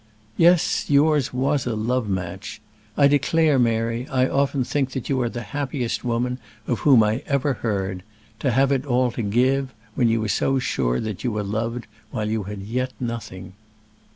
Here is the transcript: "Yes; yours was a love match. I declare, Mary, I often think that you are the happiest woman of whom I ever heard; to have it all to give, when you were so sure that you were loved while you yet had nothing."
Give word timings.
"Yes; 0.35 0.89
yours 0.89 1.31
was 1.31 1.67
a 1.67 1.75
love 1.75 2.09
match. 2.09 2.59
I 2.97 3.07
declare, 3.07 3.59
Mary, 3.59 4.07
I 4.07 4.27
often 4.27 4.63
think 4.63 4.93
that 4.93 5.09
you 5.09 5.21
are 5.21 5.29
the 5.29 5.43
happiest 5.53 6.03
woman 6.03 6.39
of 6.65 6.79
whom 6.79 7.03
I 7.03 7.21
ever 7.27 7.53
heard; 7.61 8.01
to 8.39 8.49
have 8.49 8.71
it 8.71 8.83
all 8.83 9.11
to 9.11 9.21
give, 9.21 9.75
when 9.93 10.09
you 10.09 10.19
were 10.21 10.27
so 10.27 10.57
sure 10.57 10.99
that 10.99 11.23
you 11.23 11.31
were 11.31 11.43
loved 11.43 11.85
while 12.09 12.27
you 12.27 12.43
yet 12.49 12.93
had 12.93 12.93
nothing." 13.07 13.53